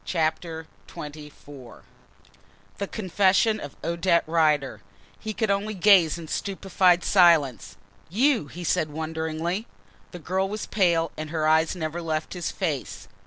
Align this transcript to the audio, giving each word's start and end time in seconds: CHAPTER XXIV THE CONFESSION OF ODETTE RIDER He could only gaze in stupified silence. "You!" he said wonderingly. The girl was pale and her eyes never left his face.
CHAPTER 0.03 0.65
XXIV 0.87 1.81
THE 2.79 2.87
CONFESSION 2.87 3.59
OF 3.59 3.75
ODETTE 3.83 4.23
RIDER 4.25 4.81
He 5.19 5.31
could 5.31 5.51
only 5.51 5.75
gaze 5.75 6.17
in 6.17 6.27
stupified 6.27 7.03
silence. 7.03 7.77
"You!" 8.09 8.47
he 8.47 8.63
said 8.63 8.89
wonderingly. 8.89 9.67
The 10.09 10.17
girl 10.17 10.49
was 10.49 10.65
pale 10.65 11.11
and 11.17 11.29
her 11.29 11.47
eyes 11.47 11.75
never 11.75 12.01
left 12.01 12.33
his 12.33 12.49
face. 12.49 13.07